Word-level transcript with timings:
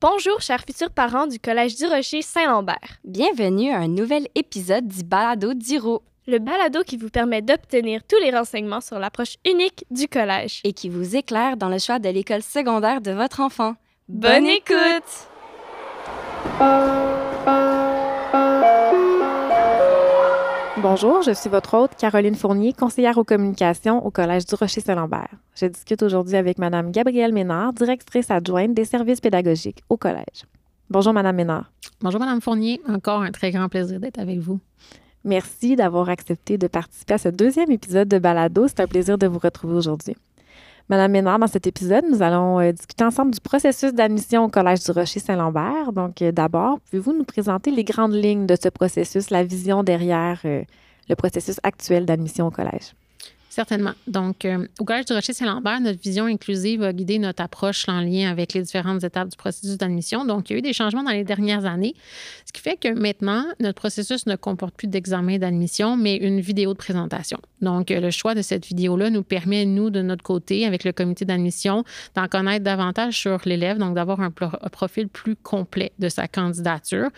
Bonjour, 0.00 0.40
chers 0.40 0.62
futurs 0.62 0.90
parents 0.90 1.26
du 1.26 1.38
Collège 1.38 1.76
du 1.76 1.84
Rocher 1.84 2.22
Saint-Lambert. 2.22 2.98
Bienvenue 3.04 3.70
à 3.70 3.80
un 3.80 3.88
nouvel 3.88 4.28
épisode 4.34 4.88
du 4.88 5.04
Balado 5.04 5.52
d'Iro 5.52 6.02
Le 6.26 6.38
balado 6.38 6.82
qui 6.84 6.96
vous 6.96 7.10
permet 7.10 7.42
d'obtenir 7.42 8.00
tous 8.08 8.16
les 8.22 8.30
renseignements 8.30 8.80
sur 8.80 8.98
l'approche 8.98 9.36
unique 9.44 9.84
du 9.90 10.08
collège. 10.08 10.62
et 10.64 10.72
qui 10.72 10.88
vous 10.88 11.16
éclaire 11.16 11.58
dans 11.58 11.68
le 11.68 11.78
choix 11.78 11.98
de 11.98 12.08
l'école 12.08 12.42
secondaire 12.42 13.02
de 13.02 13.10
votre 13.10 13.40
enfant. 13.40 13.74
Bonne 14.08 14.46
écoute! 14.46 15.28
Bonjour, 20.92 21.22
je 21.22 21.30
suis 21.30 21.48
votre 21.48 21.74
hôte 21.74 21.92
Caroline 21.96 22.34
Fournier, 22.34 22.72
conseillère 22.72 23.16
aux 23.16 23.22
communications 23.22 24.04
au 24.04 24.10
Collège 24.10 24.44
du 24.44 24.56
Rocher-Saint-Lambert. 24.56 25.36
Je 25.54 25.66
discute 25.66 26.02
aujourd'hui 26.02 26.34
avec 26.34 26.58
Madame 26.58 26.90
Gabrielle 26.90 27.32
Ménard, 27.32 27.72
directrice 27.72 28.28
adjointe 28.28 28.74
des 28.74 28.84
services 28.84 29.20
pédagogiques 29.20 29.84
au 29.88 29.96
Collège. 29.96 30.46
Bonjour 30.88 31.12
Madame 31.12 31.36
Ménard. 31.36 31.70
Bonjour, 32.00 32.18
Madame 32.18 32.40
Fournier. 32.40 32.80
Encore 32.88 33.22
un 33.22 33.30
très 33.30 33.52
grand 33.52 33.68
plaisir 33.68 34.00
d'être 34.00 34.18
avec 34.18 34.40
vous. 34.40 34.58
Merci 35.22 35.76
d'avoir 35.76 36.08
accepté 36.08 36.58
de 36.58 36.66
participer 36.66 37.14
à 37.14 37.18
ce 37.18 37.28
deuxième 37.28 37.70
épisode 37.70 38.08
de 38.08 38.18
Balado. 38.18 38.66
C'est 38.66 38.80
un 38.80 38.88
plaisir 38.88 39.16
de 39.16 39.28
vous 39.28 39.38
retrouver 39.38 39.74
aujourd'hui. 39.74 40.16
Madame 40.90 41.12
Ménard, 41.12 41.38
dans 41.38 41.46
cet 41.46 41.68
épisode, 41.68 42.04
nous 42.10 42.20
allons 42.20 42.58
euh, 42.58 42.72
discuter 42.72 43.04
ensemble 43.04 43.30
du 43.30 43.38
processus 43.38 43.94
d'admission 43.94 44.46
au 44.46 44.48
Collège 44.48 44.82
du 44.82 44.90
Rocher-Saint-Lambert. 44.90 45.92
Donc, 45.92 46.20
euh, 46.20 46.32
d'abord, 46.32 46.80
pouvez-vous 46.80 47.12
nous 47.12 47.22
présenter 47.22 47.70
les 47.70 47.84
grandes 47.84 48.12
lignes 48.12 48.44
de 48.44 48.56
ce 48.60 48.68
processus, 48.68 49.30
la 49.30 49.44
vision 49.44 49.84
derrière 49.84 50.40
euh, 50.44 50.64
le 51.10 51.16
processus 51.16 51.60
actuel 51.64 52.06
d'admission 52.06 52.46
au 52.46 52.50
collège? 52.50 52.94
Certainement. 53.50 53.94
Donc, 54.06 54.44
euh, 54.44 54.68
au 54.78 54.84
Collège 54.84 55.06
du 55.06 55.12
Rocher-Saint-Lambert, 55.12 55.80
notre 55.80 56.00
vision 56.00 56.26
inclusive 56.26 56.84
a 56.84 56.92
guidé 56.92 57.18
notre 57.18 57.42
approche 57.42 57.84
en 57.88 58.00
lien 58.00 58.30
avec 58.30 58.52
les 58.54 58.62
différentes 58.62 59.02
étapes 59.02 59.28
du 59.28 59.36
processus 59.36 59.76
d'admission. 59.76 60.24
Donc, 60.24 60.48
il 60.48 60.52
y 60.52 60.56
a 60.56 60.58
eu 60.60 60.62
des 60.62 60.72
changements 60.72 61.02
dans 61.02 61.10
les 61.10 61.24
dernières 61.24 61.64
années, 61.64 61.96
ce 62.46 62.52
qui 62.52 62.60
fait 62.60 62.76
que 62.76 62.88
maintenant, 62.94 63.44
notre 63.58 63.74
processus 63.74 64.26
ne 64.26 64.36
comporte 64.36 64.76
plus 64.76 64.86
d'examen 64.86 65.38
d'admission, 65.38 65.96
mais 65.96 66.14
une 66.14 66.40
vidéo 66.40 66.74
de 66.74 66.78
présentation. 66.78 67.40
Donc, 67.60 67.90
euh, 67.90 67.98
le 67.98 68.12
choix 68.12 68.36
de 68.36 68.42
cette 68.42 68.66
vidéo-là 68.66 69.10
nous 69.10 69.24
permet, 69.24 69.66
nous, 69.66 69.90
de 69.90 70.00
notre 70.00 70.22
côté, 70.22 70.64
avec 70.64 70.84
le 70.84 70.92
comité 70.92 71.24
d'admission, 71.24 71.82
d'en 72.14 72.28
connaître 72.28 72.62
davantage 72.62 73.18
sur 73.18 73.40
l'élève, 73.46 73.78
donc 73.78 73.96
d'avoir 73.96 74.20
un 74.20 74.30
profil 74.30 75.08
plus 75.08 75.34
complet 75.34 75.90
de 75.98 76.08
sa 76.08 76.28
candidature. 76.28 77.08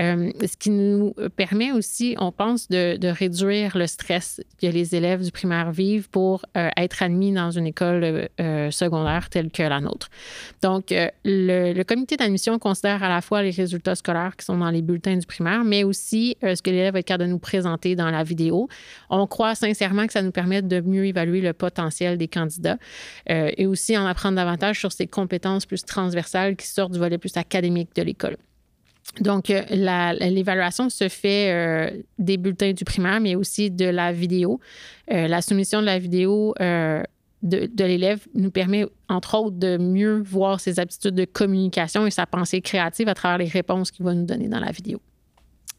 Euh, 0.00 0.32
ce 0.40 0.56
qui 0.56 0.70
nous 0.70 1.14
permet 1.36 1.72
aussi, 1.72 2.16
on 2.18 2.32
pense, 2.32 2.68
de, 2.68 2.96
de 2.96 3.08
réduire 3.08 3.76
le 3.76 3.86
stress 3.86 4.40
que 4.58 4.66
les 4.66 4.94
élèves 4.94 5.22
du 5.22 5.30
primaire 5.30 5.73
vivent 5.74 6.08
pour 6.08 6.44
euh, 6.56 6.70
être 6.76 7.02
admis 7.02 7.32
dans 7.32 7.50
une 7.50 7.66
école 7.66 8.28
euh, 8.40 8.70
secondaire 8.70 9.28
telle 9.28 9.50
que 9.50 9.62
la 9.62 9.80
nôtre. 9.80 10.08
Donc, 10.62 10.92
euh, 10.92 11.08
le, 11.24 11.82
comité 11.82 12.16
d'admission 12.16 12.58
considère 12.58 13.02
à 13.02 13.08
la 13.08 13.20
fois 13.20 13.42
les 13.42 13.50
résultats 13.50 13.94
scolaires 13.94 14.36
qui 14.36 14.46
sont 14.46 14.56
dans 14.56 14.70
les 14.70 14.80
bulletins 14.80 15.16
du 15.16 15.26
primaire, 15.26 15.64
mais 15.64 15.84
aussi 15.84 16.36
ce 16.42 16.60
que 16.62 16.70
l'élève 16.70 16.96
être 16.96 17.04
capable 17.04 17.24
de 17.24 17.32
nous 17.32 17.38
présenter 17.38 17.94
dans 17.94 18.10
la 18.10 18.22
vidéo. 18.22 18.68
On 19.10 19.26
croit 19.26 19.54
sincèrement 19.54 20.06
que 20.06 20.12
ça 20.12 20.22
nous 20.22 20.30
permet 20.30 20.62
de 20.62 20.80
mieux 20.80 21.04
évaluer 21.04 21.40
le 21.42 21.52
potentiel 21.52 22.16
des 22.16 22.28
candidats 22.28 22.78
et 23.28 23.66
aussi 23.66 23.96
en 23.98 24.06
apprendre 24.06 24.36
davantage 24.36 24.78
sur 24.78 24.92
ces 24.92 25.06
compétences 25.06 25.66
plus 25.66 25.84
transversales 25.84 26.56
qui 26.56 26.66
sortent 26.66 26.92
du 26.92 26.98
volet 26.98 27.18
plus 27.18 27.36
académique 27.36 27.94
de 27.94 28.02
l'école. 28.02 28.36
Donc, 29.20 29.50
euh, 29.50 29.62
l'évaluation 29.70 30.88
se 30.88 31.08
fait 31.08 31.50
euh, 31.52 32.02
des 32.18 32.36
bulletins 32.36 32.72
du 32.72 32.84
primaire, 32.84 33.20
mais 33.20 33.34
aussi 33.34 33.70
de 33.70 33.86
la 33.86 34.12
vidéo. 34.12 34.60
Euh, 35.12 35.28
la 35.28 35.42
soumission 35.42 35.80
de 35.80 35.86
la 35.86 35.98
vidéo 35.98 36.54
de 36.58 37.84
l'élève 37.84 38.26
nous 38.34 38.50
permet, 38.50 38.86
entre 39.08 39.36
autres, 39.36 39.56
de 39.56 39.76
mieux 39.76 40.22
voir 40.22 40.60
ses 40.60 40.80
aptitudes 40.80 41.14
de 41.14 41.26
communication 41.26 42.06
et 42.06 42.10
sa 42.10 42.26
pensée 42.26 42.62
créative 42.62 43.08
à 43.08 43.14
travers 43.14 43.38
les 43.38 43.48
réponses 43.48 43.90
qu'il 43.90 44.04
va 44.04 44.14
nous 44.14 44.24
donner 44.24 44.48
dans 44.48 44.60
la 44.60 44.70
vidéo. 44.70 45.00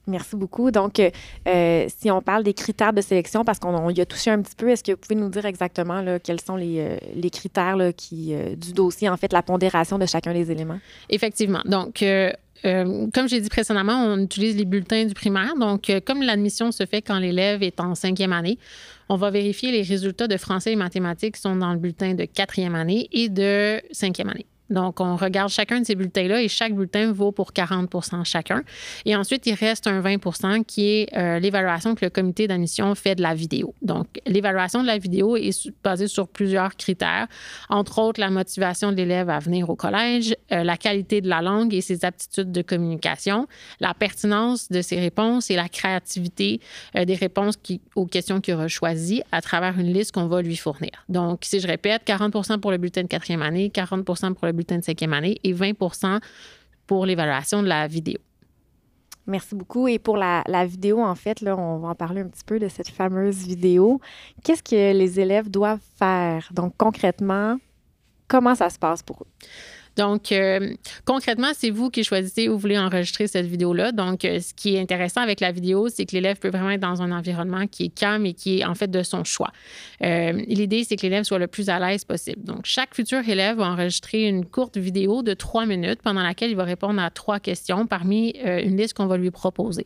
Merci 0.07 0.35
beaucoup. 0.35 0.69
Donc, 0.71 0.99
euh, 0.99 1.09
euh, 1.47 1.87
si 1.87 2.11
on 2.11 2.21
parle 2.21 2.43
des 2.43 2.53
critères 2.53 2.93
de 2.93 3.01
sélection, 3.01 3.43
parce 3.43 3.59
qu'on 3.59 3.75
on 3.75 3.89
y 3.89 4.01
a 4.01 4.05
touché 4.05 4.29
un 4.29 4.41
petit 4.41 4.55
peu, 4.55 4.69
est-ce 4.69 4.83
que 4.83 4.91
vous 4.91 4.97
pouvez 4.97 5.15
nous 5.15 5.29
dire 5.29 5.45
exactement 5.45 6.03
quels 6.23 6.41
sont 6.41 6.55
les, 6.55 6.79
euh, 6.79 7.29
critères 7.29 7.77
qui, 7.97 8.33
du 8.55 8.73
dossier, 8.73 9.09
en 9.09 9.17
fait, 9.17 9.33
la 9.33 9.41
pondération 9.41 9.97
de 9.97 10.05
chacun 10.05 10.33
des 10.33 10.51
éléments? 10.51 10.79
Effectivement. 11.09 11.61
Donc, 11.65 12.03
comme 12.63 13.27
j'ai 13.27 13.41
dit 13.41 13.49
précédemment, 13.49 14.05
on 14.05 14.19
utilise 14.19 14.55
les 14.55 14.65
bulletins 14.65 15.05
du 15.05 15.13
primaire. 15.13 15.55
Donc, 15.59 15.91
comme 16.05 16.21
l'admission 16.21 16.71
se 16.71 16.85
fait 16.85 17.01
quand 17.01 17.19
l'élève 17.19 17.63
est 17.63 17.79
en 17.79 17.95
cinquième 17.95 18.33
année, 18.33 18.57
on 19.09 19.17
va 19.17 19.29
vérifier 19.31 19.71
les 19.71 19.81
résultats 19.81 20.27
de 20.27 20.37
français 20.37 20.71
et 20.71 20.75
mathématiques 20.75 21.35
qui 21.35 21.41
sont 21.41 21.55
dans 21.55 21.73
le 21.73 21.79
bulletin 21.79 22.13
de 22.13 22.25
quatrième 22.25 22.75
année 22.75 23.07
et 23.11 23.29
de 23.29 23.81
cinquième 23.91 24.29
année. 24.29 24.45
Donc, 24.69 24.99
on 24.99 25.15
regarde 25.15 25.49
chacun 25.49 25.79
de 25.79 25.85
ces 25.85 25.95
bulletins-là 25.95 26.41
et 26.41 26.47
chaque 26.47 26.73
bulletin 26.73 27.11
vaut 27.11 27.31
pour 27.31 27.51
40% 27.51 28.25
chacun. 28.25 28.63
Et 29.05 29.15
ensuite, 29.15 29.45
il 29.45 29.53
reste 29.53 29.87
un 29.87 30.01
20% 30.01 30.63
qui 30.65 30.87
est 30.87 31.17
euh, 31.17 31.39
l'évaluation 31.39 31.95
que 31.95 32.05
le 32.05 32.09
comité 32.09 32.47
d'admission 32.47 32.95
fait 32.95 33.15
de 33.15 33.21
la 33.21 33.35
vidéo. 33.35 33.73
Donc, 33.81 34.07
l'évaluation 34.25 34.81
de 34.81 34.87
la 34.87 34.97
vidéo 34.97 35.35
est 35.35 35.71
basée 35.83 36.07
sur 36.07 36.27
plusieurs 36.27 36.75
critères, 36.75 37.27
entre 37.69 37.99
autres 37.99 38.19
la 38.19 38.29
motivation 38.29 38.91
de 38.91 38.97
l'élève 38.97 39.29
à 39.29 39.39
venir 39.39 39.69
au 39.69 39.75
collège, 39.75 40.35
euh, 40.51 40.63
la 40.63 40.77
qualité 40.77 41.21
de 41.21 41.29
la 41.29 41.41
langue 41.41 41.73
et 41.73 41.81
ses 41.81 42.05
aptitudes 42.05 42.51
de 42.51 42.61
communication, 42.61 43.47
la 43.79 43.93
pertinence 43.93 44.69
de 44.69 44.81
ses 44.81 44.99
réponses 44.99 45.51
et 45.51 45.55
la 45.55 45.69
créativité 45.69 46.59
euh, 46.95 47.05
des 47.05 47.15
réponses 47.15 47.55
aux 47.95 48.05
questions 48.05 48.41
qu'il 48.41 48.55
aura 48.55 48.67
choisies 48.67 49.21
à 49.31 49.41
travers 49.41 49.79
une 49.79 49.93
liste 49.93 50.11
qu'on 50.11 50.27
va 50.27 50.41
lui 50.41 50.55
fournir. 50.55 50.91
Donc, 51.09 51.43
si 51.43 51.59
je 51.59 51.67
répète, 51.67 52.01
40% 52.05 52.59
pour 52.59 52.71
le 52.71 52.77
bulletin 52.77 53.03
de 53.03 53.07
quatrième 53.07 53.41
année, 53.41 53.71
40% 53.73 54.33
pour 54.33 54.47
le 54.47 54.54
bulletin 54.55 54.79
de 54.79 54.83
cinquième 54.83 55.13
année 55.13 55.37
et 55.43 55.53
20 55.53 55.73
pour 56.87 57.05
l'évaluation 57.05 57.61
de 57.61 57.67
la 57.67 57.87
vidéo. 57.87 58.17
Merci 59.27 59.55
beaucoup. 59.55 59.87
Et 59.87 59.97
pour 59.97 60.17
la, 60.17 60.43
la 60.47 60.65
vidéo, 60.65 61.01
en 61.01 61.15
fait, 61.15 61.41
là, 61.41 61.57
on 61.57 61.79
va 61.79 61.89
en 61.89 61.95
parler 61.95 62.21
un 62.21 62.27
petit 62.27 62.43
peu 62.45 62.59
de 62.59 62.67
cette 62.67 62.89
fameuse 62.89 63.37
vidéo. 63.47 63.99
Qu'est-ce 64.43 64.61
que 64.61 64.93
les 64.93 65.19
élèves 65.19 65.49
doivent 65.49 65.81
faire? 65.97 66.49
Donc, 66.53 66.73
concrètement, 66.77 67.57
comment 68.27 68.53
ça 68.53 68.69
se 68.69 68.77
passe 68.77 69.01
pour 69.01 69.23
eux? 69.23 69.47
Donc, 69.95 70.31
euh, 70.31 70.73
concrètement, 71.05 71.51
c'est 71.53 71.69
vous 71.69 71.89
qui 71.89 72.03
choisissez 72.03 72.49
où 72.49 72.53
vous 72.53 72.59
voulez 72.59 72.77
enregistrer 72.77 73.27
cette 73.27 73.45
vidéo-là. 73.45 73.91
Donc, 73.91 74.25
euh, 74.25 74.39
ce 74.39 74.53
qui 74.53 74.75
est 74.75 74.79
intéressant 74.79 75.21
avec 75.21 75.39
la 75.39 75.51
vidéo, 75.51 75.89
c'est 75.89 76.05
que 76.05 76.13
l'élève 76.13 76.37
peut 76.37 76.49
vraiment 76.49 76.71
être 76.71 76.81
dans 76.81 77.01
un 77.01 77.11
environnement 77.11 77.67
qui 77.67 77.85
est 77.85 77.89
calme 77.89 78.25
et 78.25 78.33
qui 78.33 78.59
est 78.59 78.65
en 78.65 78.75
fait 78.75 78.91
de 78.91 79.03
son 79.03 79.23
choix. 79.23 79.51
Euh, 80.03 80.33
L'idée, 80.47 80.83
c'est 80.83 80.95
que 80.95 81.03
l'élève 81.03 81.23
soit 81.23 81.39
le 81.39 81.47
plus 81.47 81.69
à 81.69 81.79
l'aise 81.79 82.03
possible. 82.03 82.43
Donc, 82.43 82.61
chaque 82.63 82.93
futur 82.93 83.27
élève 83.27 83.57
va 83.57 83.69
enregistrer 83.69 84.27
une 84.27 84.45
courte 84.45 84.77
vidéo 84.77 85.23
de 85.23 85.33
trois 85.33 85.65
minutes 85.65 86.01
pendant 86.03 86.23
laquelle 86.23 86.49
il 86.51 86.57
va 86.57 86.63
répondre 86.65 87.01
à 87.01 87.09
trois 87.09 87.39
questions 87.39 87.87
parmi 87.87 88.31
une 88.31 88.77
liste 88.77 88.93
qu'on 88.93 89.07
va 89.07 89.17
lui 89.17 89.31
proposer. 89.31 89.85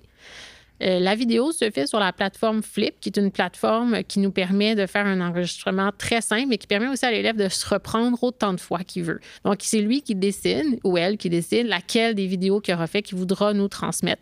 Euh, 0.81 0.99
la 0.99 1.15
vidéo 1.15 1.51
se 1.51 1.69
fait 1.69 1.87
sur 1.87 1.99
la 1.99 2.13
plateforme 2.13 2.63
Flip, 2.63 2.95
qui 2.99 3.09
est 3.09 3.17
une 3.17 3.31
plateforme 3.31 4.03
qui 4.03 4.19
nous 4.19 4.31
permet 4.31 4.75
de 4.75 4.85
faire 4.85 5.05
un 5.05 5.21
enregistrement 5.21 5.91
très 5.97 6.21
simple 6.21 6.53
et 6.53 6.57
qui 6.57 6.67
permet 6.67 6.87
aussi 6.87 7.05
à 7.05 7.11
l'élève 7.11 7.35
de 7.35 7.49
se 7.49 7.67
reprendre 7.67 8.21
autant 8.23 8.53
de 8.53 8.59
fois 8.59 8.79
qu'il 8.79 9.03
veut. 9.03 9.19
Donc, 9.43 9.57
c'est 9.61 9.81
lui 9.81 10.01
qui 10.01 10.15
décide, 10.15 10.79
ou 10.83 10.97
elle 10.97 11.17
qui 11.17 11.29
décide, 11.29 11.67
laquelle 11.67 12.15
des 12.15 12.27
vidéos 12.27 12.61
qu'il 12.61 12.73
aura 12.73 12.87
fait 12.87 13.01
qu'il 13.01 13.17
voudra 13.17 13.53
nous 13.53 13.67
transmettre. 13.67 14.21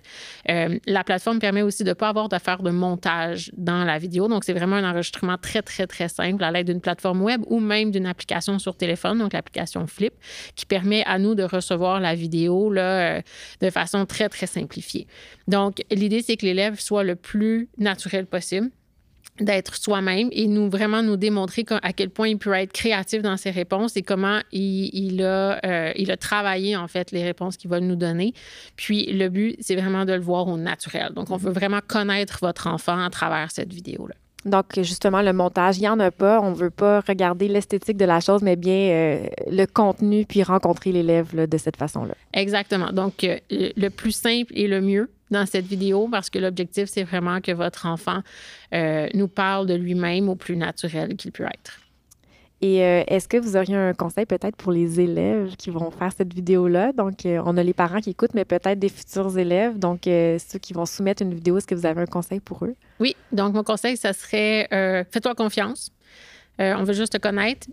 Euh, 0.49 0.79
la 0.87 1.03
plateforme 1.03 1.39
permet 1.39 1.61
aussi 1.61 1.83
de 1.83 1.89
ne 1.89 1.93
pas 1.93 2.09
avoir 2.09 2.29
de 2.29 2.37
faire 2.37 2.63
de 2.63 2.71
montage 2.71 3.51
dans 3.55 3.83
la 3.83 3.97
vidéo. 3.97 4.27
Donc, 4.27 4.43
c'est 4.43 4.53
vraiment 4.53 4.77
un 4.77 4.89
enregistrement 4.89 5.37
très, 5.37 5.61
très, 5.61 5.87
très 5.87 6.09
simple 6.09 6.43
à 6.43 6.51
l'aide 6.51 6.67
d'une 6.67 6.81
plateforme 6.81 7.21
web 7.21 7.41
ou 7.47 7.59
même 7.59 7.91
d'une 7.91 8.05
application 8.05 8.59
sur 8.59 8.75
téléphone, 8.75 9.19
donc 9.19 9.33
l'application 9.33 9.85
Flip, 9.87 10.13
qui 10.55 10.65
permet 10.65 11.03
à 11.05 11.19
nous 11.19 11.35
de 11.35 11.43
recevoir 11.43 11.99
la 11.99 12.15
vidéo 12.15 12.71
là, 12.71 13.17
euh, 13.17 13.21
de 13.61 13.69
façon 13.69 14.05
très, 14.05 14.29
très 14.29 14.47
simplifiée. 14.47 15.07
Donc, 15.47 15.83
l'idée, 15.91 16.21
c'est 16.21 16.35
que 16.35 16.46
l'élève 16.47 16.79
soit 16.79 17.03
le 17.03 17.15
plus 17.15 17.69
naturel 17.77 18.25
possible 18.25 18.69
d'être 19.39 19.75
soi-même 19.75 20.29
et 20.31 20.47
nous 20.47 20.69
vraiment 20.69 21.03
nous 21.03 21.17
démontrer 21.17 21.63
à 21.83 21.93
quel 21.93 22.09
point 22.09 22.29
il 22.29 22.37
peut 22.37 22.53
être 22.53 22.71
créatif 22.71 23.21
dans 23.21 23.37
ses 23.37 23.51
réponses 23.51 23.95
et 23.95 24.01
comment 24.01 24.39
il, 24.51 24.89
il 24.93 25.23
a, 25.23 25.59
euh, 25.63 25.91
il 25.95 26.11
a 26.11 26.17
travaillé 26.17 26.75
en 26.75 26.87
fait 26.87 27.11
les 27.11 27.23
réponses 27.23 27.57
qu'il 27.57 27.69
va 27.69 27.79
nous 27.79 27.95
donner. 27.95 28.33
Puis 28.75 29.05
le 29.11 29.29
but, 29.29 29.55
c'est 29.59 29.75
vraiment 29.75 30.05
de 30.05 30.13
le 30.13 30.21
voir 30.21 30.47
au 30.47 30.57
naturel. 30.57 31.13
Donc, 31.13 31.29
on 31.29 31.37
veut 31.37 31.51
vraiment 31.51 31.81
connaître 31.85 32.39
votre 32.41 32.67
enfant 32.67 32.99
à 33.03 33.09
travers 33.09 33.51
cette 33.51 33.71
vidéo-là. 33.71 34.15
Donc, 34.45 34.65
justement, 34.77 35.21
le 35.21 35.33
montage, 35.33 35.77
il 35.77 35.81
n'y 35.81 35.89
en 35.89 35.99
a 35.99 36.09
pas. 36.09 36.39
On 36.39 36.51
ne 36.51 36.55
veut 36.55 36.69
pas 36.69 37.01
regarder 37.01 37.47
l'esthétique 37.47 37.97
de 37.97 38.05
la 38.05 38.21
chose, 38.21 38.41
mais 38.41 38.55
bien 38.55 38.73
euh, 38.73 39.27
le 39.51 39.65
contenu, 39.65 40.25
puis 40.25 40.41
rencontrer 40.41 40.91
l'élève 40.91 41.35
de 41.35 41.57
cette 41.57 41.75
façon-là. 41.75 42.13
Exactement. 42.33 42.91
Donc, 42.91 43.23
euh, 43.23 43.37
le 43.51 43.67
le 43.75 43.89
plus 43.89 44.11
simple 44.11 44.51
et 44.55 44.67
le 44.67 44.81
mieux 44.81 45.09
dans 45.31 45.45
cette 45.45 45.65
vidéo, 45.65 46.07
parce 46.09 46.29
que 46.29 46.39
l'objectif, 46.39 46.85
c'est 46.87 47.03
vraiment 47.03 47.41
que 47.41 47.51
votre 47.51 47.85
enfant 47.85 48.21
euh, 48.73 49.07
nous 49.13 49.27
parle 49.27 49.67
de 49.67 49.73
lui-même 49.73 50.29
au 50.29 50.35
plus 50.35 50.55
naturel 50.55 51.15
qu'il 51.15 51.31
peut 51.31 51.45
être. 51.45 51.79
Et 52.59 52.83
euh, 52.83 53.03
est-ce 53.07 53.27
que 53.27 53.37
vous 53.37 53.55
auriez 53.55 53.75
un 53.75 53.93
conseil 53.93 54.25
peut-être 54.25 54.55
pour 54.55 54.71
les 54.71 54.99
élèves 54.99 55.55
qui 55.57 55.69
vont 55.69 55.91
faire 55.91 56.11
cette 56.11 56.33
vidéo-là? 56.33 56.91
Donc, 56.91 57.25
euh, 57.25 57.41
on 57.45 57.55
a 57.55 57.61
les 57.61 57.73
parents 57.73 57.99
qui 57.99 58.09
écoutent, 58.09 58.33
mais 58.33 58.45
peut-être 58.45 58.79
des 58.79 58.89
futurs 58.89 59.37
élèves. 59.37 59.77
Donc, 59.77 60.07
euh, 60.07 60.39
ceux 60.39 60.57
qui 60.57 60.73
vont 60.73 60.87
soumettre 60.87 61.21
une 61.21 61.35
vidéo, 61.35 61.57
est-ce 61.57 61.67
que 61.67 61.75
vous 61.75 61.85
avez 61.85 62.01
un 62.01 62.07
conseil 62.07 62.39
pour 62.39 62.65
eux? 62.65 62.75
Oui, 62.99 63.15
donc 63.31 63.53
mon 63.53 63.63
conseil, 63.63 63.95
ça 63.95 64.13
serait 64.13 64.67
fais-toi 65.11 65.35
confiance. 65.35 65.91
On 66.59 66.83
veut 66.83 66.93
juste 66.93 67.13
te 67.13 67.17
connaître. 67.19 67.67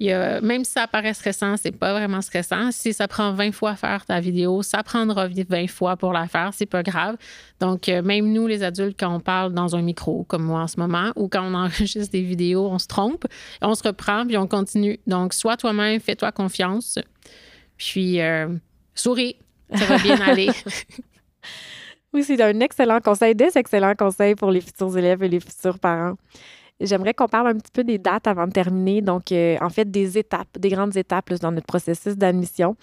Il 0.00 0.08
y 0.08 0.12
a, 0.12 0.40
même 0.40 0.64
si 0.64 0.72
ça 0.72 0.88
paraît 0.88 1.14
stressant, 1.14 1.56
c'est 1.56 1.70
pas 1.70 1.92
vraiment 1.92 2.20
stressant. 2.20 2.72
Si 2.72 2.92
ça 2.92 3.06
prend 3.06 3.32
20 3.32 3.52
fois 3.52 3.70
à 3.70 3.76
faire 3.76 4.04
ta 4.04 4.18
vidéo, 4.20 4.62
ça 4.62 4.82
prendra 4.82 5.28
20 5.28 5.68
fois 5.68 5.96
pour 5.96 6.12
la 6.12 6.26
faire, 6.26 6.50
c'est 6.52 6.66
pas 6.66 6.82
grave. 6.82 7.16
Donc, 7.60 7.88
euh, 7.88 8.02
même 8.02 8.32
nous, 8.32 8.46
les 8.46 8.64
adultes, 8.64 8.98
quand 8.98 9.14
on 9.14 9.20
parle 9.20 9.52
dans 9.52 9.76
un 9.76 9.82
micro, 9.82 10.24
comme 10.24 10.42
moi 10.42 10.62
en 10.62 10.68
ce 10.68 10.80
moment, 10.80 11.12
ou 11.14 11.28
quand 11.28 11.44
on 11.44 11.54
enregistre 11.54 12.10
des 12.10 12.22
vidéos, 12.22 12.66
on 12.66 12.78
se 12.78 12.88
trompe, 12.88 13.24
on 13.62 13.74
se 13.74 13.84
reprend, 13.84 14.26
puis 14.26 14.36
on 14.36 14.48
continue. 14.48 14.98
Donc, 15.06 15.32
sois 15.32 15.56
toi-même, 15.56 16.00
fais-toi 16.00 16.32
confiance, 16.32 16.98
puis 17.76 18.20
euh, 18.20 18.48
souris, 18.94 19.36
ça 19.72 19.86
va 19.86 19.98
bien 19.98 20.20
aller. 20.20 20.50
Oui, 22.14 22.22
c'est 22.22 22.40
un 22.40 22.60
excellent 22.60 23.00
conseil, 23.00 23.34
des 23.34 23.58
excellents 23.58 23.96
conseils 23.96 24.36
pour 24.36 24.52
les 24.52 24.60
futurs 24.60 24.96
élèves 24.96 25.24
et 25.24 25.28
les 25.28 25.40
futurs 25.40 25.80
parents. 25.80 26.14
J'aimerais 26.80 27.14
qu'on 27.14 27.28
parle 27.28 27.48
un 27.48 27.54
petit 27.54 27.70
peu 27.72 27.84
des 27.84 27.98
dates 27.98 28.26
avant 28.26 28.46
de 28.46 28.52
terminer. 28.52 29.00
Donc, 29.00 29.30
euh, 29.30 29.56
en 29.60 29.68
fait, 29.68 29.90
des 29.90 30.18
étapes, 30.18 30.58
des 30.58 30.70
grandes 30.70 30.96
étapes 30.96 31.32
dans 31.34 31.52
notre 31.52 31.66
processus 31.66 32.16
d'admission. 32.16 32.76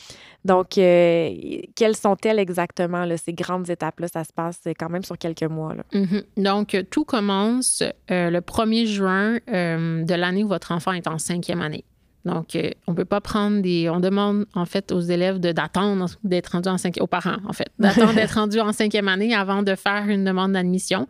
Donc, 0.46 0.78
euh, 0.78 1.30
quelles 1.76 1.98
sont-elles 1.98 2.40
exactement, 2.40 3.06
ces 3.18 3.34
grandes 3.34 3.70
étapes-là? 3.70 4.08
Ça 4.08 4.24
se 4.24 4.32
passe 4.32 4.62
quand 4.80 4.90
même 4.90 5.04
sur 5.04 5.18
quelques 5.18 5.44
mois. 5.44 5.76
Mm-hmm. 5.94 6.24
Donc, 6.38 6.78
tout 6.90 7.04
commence 7.04 7.84
euh, 8.12 8.30
le 8.30 8.40
1er 8.40 8.86
juin 8.86 9.40
de 9.48 10.14
l'année 10.16 10.44
où 10.44 10.48
votre 10.48 10.72
enfant 10.72 10.94
est 10.94 11.08
en 11.08 11.18
cinquième 11.18 11.62
année. 11.62 11.84
Donc, 12.26 12.56
euh, 12.56 12.70
on 12.88 12.92
ne 12.92 12.98
peut 12.98 13.06
pas 13.06 13.22
prendre 13.22 13.62
des. 13.62 13.90
On 13.90 14.00
demande, 14.00 14.46
en 14.54 14.66
fait, 14.66 14.92
aux 14.92 15.02
élèves 15.02 15.40
d'attendre 15.40 16.08
d'être 16.24 16.50
rendus 16.50 16.70
en 16.70 16.78
cinquième. 16.78 17.04
aux 17.04 17.08
parents, 17.08 17.38
en 17.48 17.54
fait, 17.54 17.70
d'attendre 17.80 18.14
d'être 18.14 18.32
rendus 18.36 18.60
en 18.60 18.72
cinquième 18.74 19.08
année 19.08 19.34
avant 19.34 19.64
de 19.64 19.76
faire 19.76 20.06
une 20.08 20.24
demande 20.24 20.54
d'admission. 20.54 21.08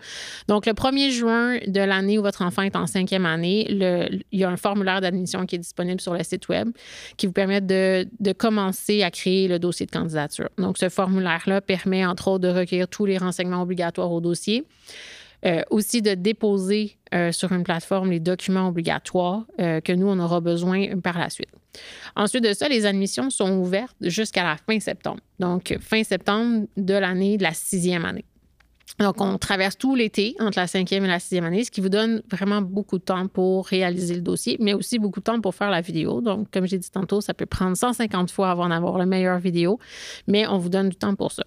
Donc, 0.48 0.66
le 0.66 0.74
1er 0.74 1.12
juin 1.12 1.58
de 1.68 1.82
l'année 1.82 2.18
où 2.18 2.22
votre 2.22 2.42
enfant 2.42 2.62
est 2.62 2.76
en 2.76 2.88
cinquième 2.88 3.26
année, 3.26 3.68
il 3.70 4.40
y 4.40 4.44
a 4.44 4.50
un 4.50 4.58
formulaire 4.58 5.02
d'admission 5.02 5.46
qui 5.46 5.56
est 5.56 5.60
disponible 5.60 6.00
sur 6.00 6.14
le 6.14 6.24
site 6.24 6.48
Web 6.48 6.70
qui 7.18 7.28
vous 7.28 7.34
permet 7.34 7.62
de, 7.62 8.08
de 8.20 8.32
commencer 8.32 9.04
à 9.04 9.12
créer 9.12 9.48
le 9.48 9.60
dossier 9.60 9.86
de 9.86 9.92
candidature. 9.92 10.50
Donc, 10.58 10.78
ce 10.78 10.90
formulaire-là 10.90 11.62
permet, 11.62 12.06
entre 12.06 12.30
autres, 12.30 12.44
de 12.44 12.50
recueillir 12.50 12.88
tous 12.88 13.06
les 13.06 13.18
renseignements 13.18 13.62
obligatoires 13.62 14.12
au 14.12 14.22
dossier. 14.22 14.66
Euh, 15.44 15.64
aussi 15.72 16.04
de 16.04 16.14
déposer 16.14 17.00
euh, 17.16 17.32
sur 17.32 17.52
une 17.52 17.64
plateforme 17.64 18.12
les 18.12 18.20
documents 18.20 18.68
obligatoires 18.68 19.48
euh, 19.60 19.82
que 19.82 19.92
nous, 19.92 20.08
on 20.08 20.20
aura 20.20 20.40
besoin 20.40 21.00
par 21.02 21.18
la 21.18 21.32
suite. 21.32 21.50
Ensuite 22.16 22.44
de 22.44 22.54
ça, 22.54 22.70
les 22.70 22.86
admissions 22.86 23.32
sont 23.32 23.58
ouvertes 23.58 23.96
jusqu'à 24.02 24.44
la 24.44 24.56
fin 24.58 24.80
septembre. 24.80 25.20
Donc, 25.40 25.76
fin 25.82 26.04
septembre 26.04 26.68
de 26.78 26.94
l'année 26.94 27.38
de 27.38 27.44
la 27.44 27.54
sixième 27.54 28.06
année. 28.06 28.26
Donc, 29.00 29.20
on 29.20 29.40
traverse 29.40 29.80
tout 29.80 29.96
l'été 29.96 30.36
entre 30.40 30.60
la 30.60 30.68
cinquième 30.68 31.06
et 31.06 31.08
la 31.08 31.20
sixième 31.20 31.46
année, 31.46 31.64
ce 31.64 31.72
qui 31.72 31.82
vous 31.82 31.90
donne 31.90 32.22
vraiment 32.30 32.62
beaucoup 32.62 33.00
de 33.00 33.04
temps 33.04 33.28
pour 33.28 33.66
réaliser 33.66 34.14
le 34.14 34.22
dossier, 34.22 34.58
mais 34.60 34.76
aussi 34.76 35.00
beaucoup 35.00 35.22
de 35.22 35.24
temps 35.24 35.42
pour 35.42 35.56
faire 35.56 35.72
la 35.72 35.82
vidéo. 35.82 36.22
Donc, 36.22 36.52
comme 36.52 36.68
j'ai 36.68 36.78
dit 36.78 36.92
tantôt, 36.92 37.20
ça 37.20 37.34
peut 37.34 37.48
prendre 37.48 37.76
150 37.76 38.30
fois 38.30 38.52
avant 38.52 38.70
d'avoir 38.70 39.00
la 39.00 39.08
meilleure 39.08 39.40
vidéo, 39.40 39.80
mais 40.28 40.46
on 40.46 40.60
vous 40.60 40.70
donne 40.70 40.90
du 40.90 40.98
temps 40.98 41.16
pour 41.16 41.32
ça. 41.32 41.46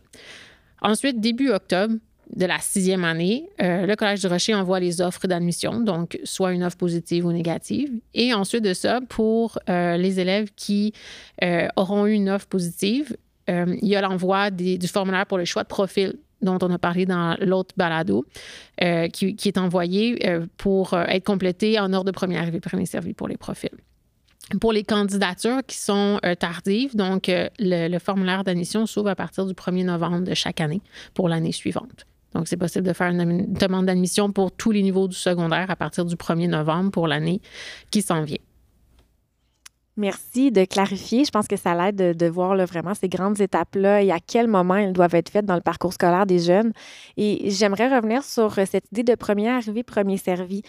Ensuite, 0.82 1.20
début 1.20 1.50
octobre, 1.50 1.94
de 2.34 2.46
la 2.46 2.58
sixième 2.58 3.04
année, 3.04 3.48
euh, 3.62 3.86
le 3.86 3.96
Collège 3.96 4.20
du 4.20 4.26
Rocher 4.26 4.54
envoie 4.54 4.80
les 4.80 5.00
offres 5.00 5.26
d'admission, 5.26 5.80
donc 5.80 6.18
soit 6.24 6.52
une 6.52 6.64
offre 6.64 6.76
positive 6.76 7.26
ou 7.26 7.32
négative. 7.32 7.90
Et 8.14 8.34
ensuite 8.34 8.64
de 8.64 8.74
ça, 8.74 9.00
pour 9.08 9.58
euh, 9.68 9.96
les 9.96 10.20
élèves 10.20 10.50
qui 10.56 10.92
euh, 11.42 11.68
auront 11.76 12.06
eu 12.06 12.12
une 12.12 12.30
offre 12.30 12.46
positive, 12.46 13.16
il 13.46 13.86
y 13.86 13.94
a 13.94 14.00
l'envoi 14.00 14.50
du 14.50 14.88
formulaire 14.88 15.26
pour 15.26 15.36
le 15.36 15.44
choix 15.44 15.64
de 15.64 15.68
profil 15.68 16.14
dont 16.40 16.56
on 16.62 16.70
a 16.70 16.78
parlé 16.78 17.04
dans 17.04 17.36
l'autre 17.42 17.74
balado, 17.76 18.24
qui, 19.12 19.36
est 19.44 19.58
envoyé 19.58 20.18
pour 20.56 20.94
être 20.94 21.24
complété 21.24 21.78
en 21.78 21.92
ordre 21.92 22.06
de 22.06 22.10
première 22.10 22.40
arrivée, 22.40 22.60
premier 22.60 22.86
servi 22.86 23.12
pour 23.12 23.28
les 23.28 23.36
profils. 23.36 23.68
Pour 24.62 24.72
les 24.72 24.82
candidatures 24.82 25.60
qui 25.66 25.76
sont 25.76 26.20
tardives, 26.38 26.96
donc 26.96 27.26
le, 27.28 27.88
le 27.88 27.98
formulaire 27.98 28.44
d'admission 28.44 28.86
s'ouvre 28.86 29.10
à 29.10 29.14
partir 29.14 29.44
du 29.44 29.52
1er 29.52 29.84
novembre 29.84 30.20
de 30.20 30.32
chaque 30.32 30.62
année 30.62 30.80
pour 31.12 31.28
l'année 31.28 31.52
suivante. 31.52 32.06
Donc, 32.34 32.48
c'est 32.48 32.56
possible 32.56 32.86
de 32.86 32.92
faire 32.92 33.08
une 33.08 33.52
demande 33.52 33.86
d'admission 33.86 34.32
pour 34.32 34.52
tous 34.52 34.70
les 34.70 34.82
niveaux 34.82 35.08
du 35.08 35.16
secondaire 35.16 35.70
à 35.70 35.76
partir 35.76 36.04
du 36.04 36.16
1er 36.16 36.48
novembre 36.48 36.90
pour 36.90 37.06
l'année 37.06 37.40
qui 37.90 38.02
s'en 38.02 38.22
vient. 38.22 38.38
Merci 39.96 40.50
de 40.50 40.64
clarifier. 40.64 41.24
Je 41.24 41.30
pense 41.30 41.46
que 41.46 41.56
ça 41.56 41.74
l'aide 41.74 42.16
de, 42.16 42.26
voir 42.26 42.56
vraiment 42.66 42.94
ces 42.94 43.08
grandes 43.08 43.40
étapes-là 43.40 44.02
et 44.02 44.10
à 44.10 44.18
quel 44.18 44.48
moment 44.48 44.74
elles 44.74 44.92
doivent 44.92 45.14
être 45.14 45.28
faites 45.28 45.46
dans 45.46 45.54
le 45.54 45.60
parcours 45.60 45.92
scolaire 45.92 46.26
des 46.26 46.40
jeunes. 46.40 46.72
Et 47.16 47.50
j'aimerais 47.50 47.94
revenir 47.94 48.24
sur 48.24 48.52
cette 48.54 48.90
idée 48.90 49.04
de 49.04 49.14
premier 49.14 49.50
arrivé, 49.50 49.84
premier 49.84 50.16
servi 50.16 50.62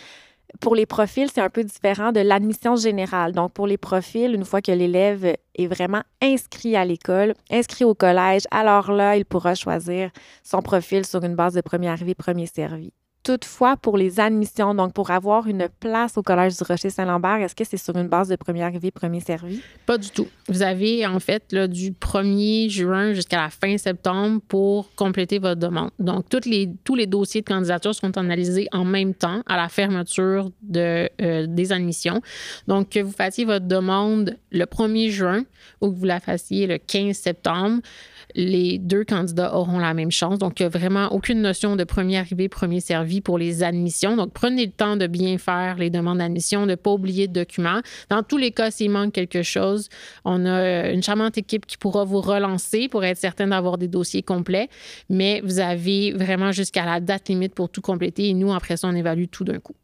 pour 0.59 0.75
les 0.75 0.85
profils, 0.85 1.29
c'est 1.33 1.41
un 1.41 1.49
peu 1.49 1.63
différent 1.63 2.11
de 2.11 2.19
l'admission 2.19 2.75
générale. 2.75 3.31
Donc, 3.33 3.53
pour 3.53 3.67
les 3.67 3.77
profils, 3.77 4.33
une 4.33 4.45
fois 4.45 4.61
que 4.61 4.71
l'élève 4.71 5.25
est 5.55 5.67
vraiment 5.67 6.01
inscrit 6.21 6.75
à 6.75 6.85
l'école, 6.85 7.33
inscrit 7.51 7.85
au 7.85 7.95
collège, 7.95 8.43
alors 8.51 8.91
là, 8.91 9.17
il 9.17 9.25
pourra 9.25 9.55
choisir 9.55 10.11
son 10.43 10.61
profil 10.61 11.05
sur 11.05 11.23
une 11.23 11.35
base 11.35 11.53
de 11.53 11.61
premier 11.61 11.89
arrivé, 11.89 12.15
premier 12.15 12.47
servi. 12.47 12.91
Toutefois, 13.25 13.75
pour 13.75 13.97
les 13.97 14.19
admissions, 14.19 14.75
donc 14.75 14.93
pour 14.93 15.09
avoir 15.09 15.47
une 15.47 15.67
place 15.79 16.15
au 16.15 16.21
Collège 16.21 16.57
du 16.57 16.63
Rocher-Saint-Lambert, 16.63 17.37
est-ce 17.37 17.55
que 17.55 17.63
c'est 17.63 17.75
sur 17.75 17.97
une 17.97 18.07
base 18.07 18.27
de 18.27 18.35
premier 18.35 18.61
arrivé, 18.61 18.91
premier 18.91 19.19
servi? 19.19 19.61
Pas 19.87 19.97
du 19.97 20.11
tout. 20.11 20.27
Vous 20.47 20.61
avez 20.61 21.07
en 21.07 21.19
fait 21.19 21.55
du 21.55 21.89
1er 21.93 22.69
juin 22.69 23.13
jusqu'à 23.13 23.41
la 23.41 23.49
fin 23.49 23.79
septembre 23.79 24.41
pour 24.47 24.93
compléter 24.93 25.39
votre 25.39 25.59
demande. 25.59 25.89
Donc, 25.97 26.25
tous 26.29 26.47
les 26.47 27.07
dossiers 27.07 27.41
de 27.41 27.47
candidature 27.47 27.95
sont 27.95 28.15
analysés 28.15 28.67
en 28.71 28.85
même 28.85 29.15
temps 29.15 29.41
à 29.47 29.57
la 29.57 29.69
fermeture 29.69 30.51
euh, 30.75 31.07
des 31.47 31.71
admissions. 31.71 32.21
Donc, 32.67 32.89
que 32.89 32.99
vous 32.99 33.11
fassiez 33.11 33.45
votre 33.45 33.65
demande 33.65 34.37
le 34.51 34.65
1er 34.65 35.09
juin 35.09 35.45
ou 35.81 35.89
que 35.89 35.95
vous 35.95 36.05
la 36.05 36.19
fassiez 36.19 36.67
le 36.67 36.77
15 36.77 37.15
septembre, 37.15 37.81
les 38.33 38.77
deux 38.77 39.03
candidats 39.03 39.55
auront 39.55 39.79
la 39.79 39.93
même 39.93 40.11
chance. 40.11 40.39
Donc, 40.39 40.59
il 40.59 40.63
n'y 40.63 40.67
a 40.67 40.69
vraiment 40.69 41.11
aucune 41.13 41.41
notion 41.41 41.75
de 41.75 41.83
premier 41.83 42.17
arrivé, 42.17 42.49
premier 42.49 42.79
servi 42.79 43.21
pour 43.21 43.37
les 43.37 43.63
admissions. 43.63 44.15
Donc, 44.15 44.33
prenez 44.33 44.65
le 44.65 44.71
temps 44.71 44.97
de 44.97 45.07
bien 45.07 45.37
faire 45.37 45.77
les 45.77 45.89
demandes 45.89 46.17
d'admission, 46.17 46.65
de 46.65 46.71
ne 46.71 46.75
pas 46.75 46.91
oublier 46.91 47.27
de 47.27 47.33
documents. 47.33 47.81
Dans 48.09 48.23
tous 48.23 48.37
les 48.37 48.51
cas, 48.51 48.71
s'il 48.71 48.91
manque 48.91 49.13
quelque 49.13 49.43
chose, 49.43 49.89
on 50.23 50.45
a 50.45 50.89
une 50.89 51.03
charmante 51.03 51.37
équipe 51.37 51.65
qui 51.65 51.77
pourra 51.77 52.03
vous 52.03 52.21
relancer 52.21 52.87
pour 52.87 53.03
être 53.03 53.17
certain 53.17 53.47
d'avoir 53.47 53.77
des 53.77 53.87
dossiers 53.87 54.23
complets. 54.23 54.69
Mais 55.09 55.41
vous 55.43 55.59
avez 55.59 56.11
vraiment 56.11 56.51
jusqu'à 56.51 56.85
la 56.85 56.99
date 56.99 57.29
limite 57.29 57.53
pour 57.53 57.69
tout 57.69 57.81
compléter. 57.81 58.29
Et 58.29 58.33
nous, 58.33 58.53
après 58.53 58.77
ça, 58.77 58.87
on 58.87 58.95
évalue 58.95 59.25
tout 59.31 59.43
d'un 59.43 59.59
coup. 59.59 59.75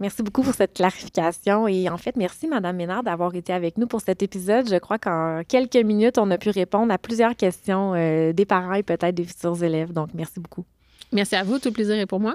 Merci 0.00 0.22
beaucoup 0.22 0.42
pour 0.42 0.54
cette 0.54 0.72
clarification. 0.72 1.68
Et 1.68 1.90
en 1.90 1.98
fait, 1.98 2.16
merci, 2.16 2.48
Madame 2.48 2.76
Ménard, 2.76 3.02
d'avoir 3.02 3.34
été 3.34 3.52
avec 3.52 3.76
nous 3.76 3.86
pour 3.86 4.00
cet 4.00 4.22
épisode. 4.22 4.68
Je 4.68 4.76
crois 4.76 4.98
qu'en 4.98 5.42
quelques 5.46 5.76
minutes, 5.76 6.16
on 6.16 6.30
a 6.30 6.38
pu 6.38 6.48
répondre 6.48 6.92
à 6.92 6.96
plusieurs 6.96 7.36
questions 7.36 7.92
euh, 7.94 8.32
des 8.32 8.46
parents 8.46 8.72
et 8.72 8.82
peut-être 8.82 9.14
des 9.14 9.24
futurs 9.24 9.62
élèves. 9.62 9.92
Donc, 9.92 10.08
merci 10.14 10.40
beaucoup. 10.40 10.64
Merci 11.12 11.36
à 11.36 11.44
vous. 11.44 11.58
Tout 11.58 11.70
plaisir 11.70 11.96
est 11.96 12.06
pour 12.06 12.18
moi. 12.18 12.34